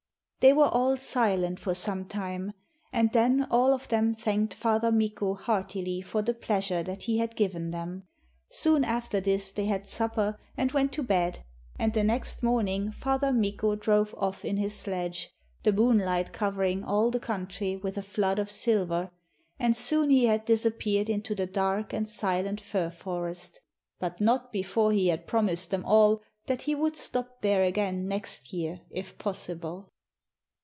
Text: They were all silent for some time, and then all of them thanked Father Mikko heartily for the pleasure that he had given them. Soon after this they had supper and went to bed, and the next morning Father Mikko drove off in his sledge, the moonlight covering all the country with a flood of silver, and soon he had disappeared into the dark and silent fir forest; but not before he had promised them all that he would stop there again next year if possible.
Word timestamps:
They 0.43 0.53
were 0.53 0.69
all 0.69 0.97
silent 0.97 1.59
for 1.59 1.75
some 1.75 2.05
time, 2.05 2.53
and 2.91 3.11
then 3.11 3.45
all 3.51 3.75
of 3.75 3.87
them 3.89 4.15
thanked 4.15 4.55
Father 4.55 4.91
Mikko 4.91 5.35
heartily 5.35 6.01
for 6.01 6.23
the 6.23 6.33
pleasure 6.33 6.81
that 6.81 7.03
he 7.03 7.19
had 7.19 7.35
given 7.35 7.69
them. 7.69 8.07
Soon 8.49 8.83
after 8.83 9.19
this 9.19 9.51
they 9.51 9.65
had 9.65 9.85
supper 9.85 10.39
and 10.57 10.71
went 10.71 10.93
to 10.93 11.03
bed, 11.03 11.45
and 11.77 11.93
the 11.93 12.03
next 12.03 12.41
morning 12.41 12.91
Father 12.91 13.31
Mikko 13.31 13.75
drove 13.75 14.15
off 14.17 14.43
in 14.43 14.57
his 14.57 14.75
sledge, 14.75 15.29
the 15.61 15.71
moonlight 15.71 16.33
covering 16.33 16.83
all 16.83 17.11
the 17.11 17.19
country 17.19 17.75
with 17.75 17.95
a 17.95 18.01
flood 18.01 18.39
of 18.39 18.49
silver, 18.49 19.11
and 19.59 19.75
soon 19.77 20.09
he 20.09 20.25
had 20.25 20.45
disappeared 20.45 21.07
into 21.07 21.35
the 21.35 21.45
dark 21.45 21.93
and 21.93 22.09
silent 22.09 22.59
fir 22.59 22.89
forest; 22.89 23.61
but 23.99 24.19
not 24.19 24.51
before 24.51 24.91
he 24.91 25.09
had 25.09 25.27
promised 25.27 25.69
them 25.69 25.85
all 25.85 26.19
that 26.47 26.63
he 26.63 26.73
would 26.73 26.95
stop 26.95 27.41
there 27.43 27.63
again 27.63 28.07
next 28.07 28.51
year 28.51 28.81
if 28.89 29.19
possible. 29.19 29.87